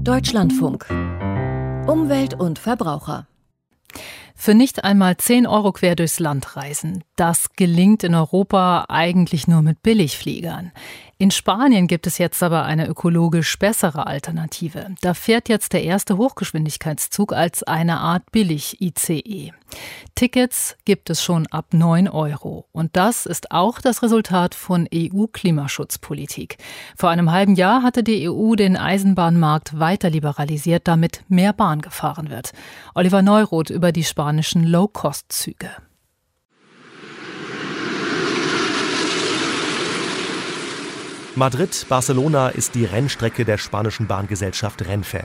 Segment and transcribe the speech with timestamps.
[0.00, 0.86] Deutschlandfunk.
[1.86, 3.26] Umwelt und Verbraucher.
[4.34, 7.02] Für nicht einmal 10 Euro quer durchs Land reisen.
[7.16, 10.72] Das gelingt in Europa eigentlich nur mit Billigfliegern.
[11.16, 14.94] In Spanien gibt es jetzt aber eine ökologisch bessere Alternative.
[15.00, 19.52] Da fährt jetzt der erste Hochgeschwindigkeitszug als eine Art Billig-ICE.
[20.14, 22.66] Tickets gibt es schon ab 9 Euro.
[22.72, 26.58] Und das ist auch das Resultat von EU-Klimaschutzpolitik.
[26.98, 32.28] Vor einem halben Jahr hatte die EU den Eisenbahnmarkt weiter liberalisiert, damit mehr Bahn gefahren
[32.28, 32.52] wird.
[32.94, 35.70] Oliver Neuroth über die spanischen Low-Cost-Züge.
[41.36, 45.22] Madrid-Barcelona ist die Rennstrecke der spanischen Bahngesellschaft Renfe.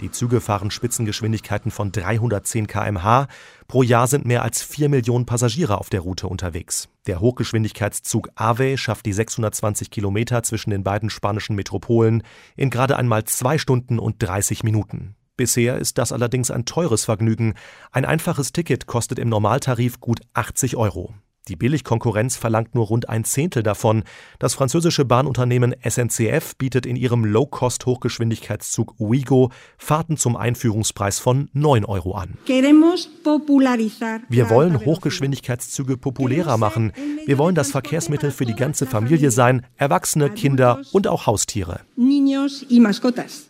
[0.00, 3.28] Die Züge fahren Spitzengeschwindigkeiten von 310 km/h.
[3.68, 6.88] Pro Jahr sind mehr als 4 Millionen Passagiere auf der Route unterwegs.
[7.06, 12.24] Der Hochgeschwindigkeitszug AVE schafft die 620 Kilometer zwischen den beiden spanischen Metropolen
[12.56, 15.14] in gerade einmal zwei Stunden und 30 Minuten.
[15.36, 17.54] Bisher ist das allerdings ein teures Vergnügen.
[17.92, 21.14] Ein einfaches Ticket kostet im Normaltarif gut 80 Euro.
[21.48, 24.04] Die Billigkonkurrenz verlangt nur rund ein Zehntel davon.
[24.38, 32.12] Das französische Bahnunternehmen SNCF bietet in ihrem Low-Cost-Hochgeschwindigkeitszug Ouigo Fahrten zum Einführungspreis von 9 Euro
[32.12, 32.38] an.
[32.46, 36.92] Wir wollen Hochgeschwindigkeitszüge populärer machen.
[37.26, 41.80] Wir wollen das Verkehrsmittel für die ganze Familie sein, Erwachsene, Kinder und auch Haustiere,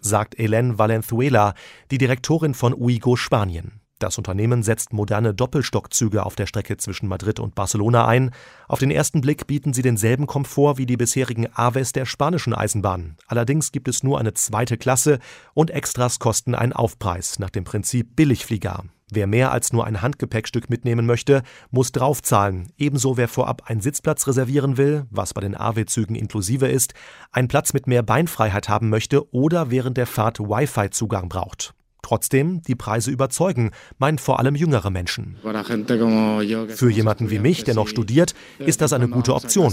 [0.00, 1.54] sagt Hélène Valenzuela,
[1.92, 3.83] die Direktorin von Ouigo Spanien.
[4.04, 8.32] Das Unternehmen setzt moderne Doppelstockzüge auf der Strecke zwischen Madrid und Barcelona ein.
[8.68, 13.16] Auf den ersten Blick bieten sie denselben Komfort wie die bisherigen Aves der spanischen Eisenbahn.
[13.28, 15.20] Allerdings gibt es nur eine zweite Klasse
[15.54, 18.84] und Extras kosten einen Aufpreis nach dem Prinzip Billigflieger.
[19.10, 22.74] Wer mehr als nur ein Handgepäckstück mitnehmen möchte, muss draufzahlen.
[22.76, 26.92] Ebenso wer vorab einen Sitzplatz reservieren will, was bei den AW-Zügen inklusive ist,
[27.32, 31.72] einen Platz mit mehr Beinfreiheit haben möchte oder während der Fahrt Wi-Fi-Zugang braucht.
[32.04, 35.38] Trotzdem, die Preise überzeugen, meinen vor allem jüngere Menschen.
[35.42, 39.72] Für jemanden wie mich, der noch studiert, ist das eine gute Option.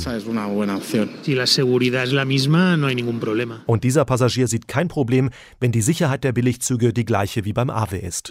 [3.66, 7.70] Und dieser Passagier sieht kein Problem, wenn die Sicherheit der Billigzüge die gleiche wie beim
[7.70, 8.30] AWE ist.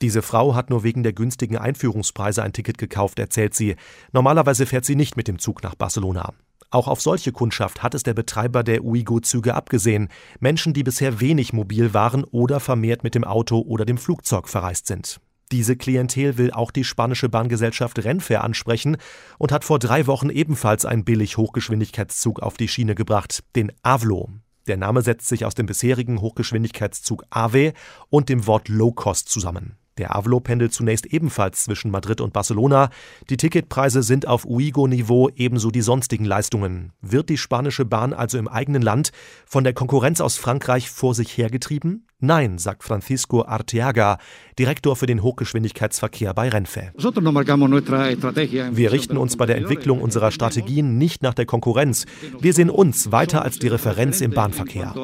[0.00, 3.76] Diese Frau hat nur wegen der günstigen Einführungspreise ein Ticket gekauft, erzählt sie.
[4.14, 6.32] Normalerweise fährt sie nicht mit dem Zug nach Barcelona.
[6.72, 10.08] Auch auf solche Kundschaft hat es der Betreiber der Uigo-Züge abgesehen.
[10.40, 14.86] Menschen, die bisher wenig mobil waren oder vermehrt mit dem Auto oder dem Flugzeug verreist
[14.86, 15.20] sind.
[15.52, 18.96] Diese Klientel will auch die spanische Bahngesellschaft Renfe ansprechen
[19.36, 24.30] und hat vor drei Wochen ebenfalls einen billig Hochgeschwindigkeitszug auf die Schiene gebracht, den Avlo.
[24.66, 27.74] Der Name setzt sich aus dem bisherigen Hochgeschwindigkeitszug AVE
[28.08, 29.76] und dem Wort Low Cost zusammen.
[29.98, 32.88] Der Avlo pendelt zunächst ebenfalls zwischen Madrid und Barcelona.
[33.28, 36.92] Die Ticketpreise sind auf Uigo-Niveau, ebenso die sonstigen Leistungen.
[37.02, 39.12] Wird die spanische Bahn also im eigenen Land
[39.44, 42.06] von der Konkurrenz aus Frankreich vor sich hergetrieben?
[42.24, 44.16] Nein, sagt Francisco Arteaga,
[44.56, 46.92] Direktor für den Hochgeschwindigkeitsverkehr bei Renfe.
[46.94, 52.06] Wir richten uns bei der Entwicklung unserer Strategien nicht nach der Konkurrenz.
[52.40, 54.94] Wir sehen uns weiter als die Referenz im Bahnverkehr.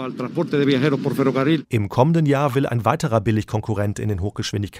[1.69, 4.78] Im kommenden Jahr will ein weiterer Billigkonkurrent in den Hochgeschwindigkeitsverkehr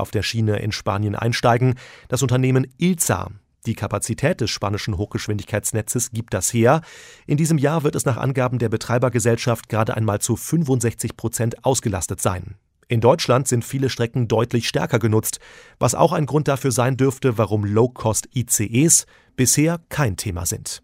[0.00, 1.74] auf der Schiene in Spanien einsteigen,
[2.08, 3.30] das Unternehmen Ilza.
[3.66, 6.82] Die Kapazität des spanischen Hochgeschwindigkeitsnetzes gibt das her.
[7.26, 12.20] In diesem Jahr wird es nach Angaben der Betreibergesellschaft gerade einmal zu 65 Prozent ausgelastet
[12.20, 12.56] sein.
[12.88, 15.40] In Deutschland sind viele Strecken deutlich stärker genutzt,
[15.78, 19.06] was auch ein Grund dafür sein dürfte, warum Low-Cost-ICEs
[19.36, 20.82] bisher kein Thema sind.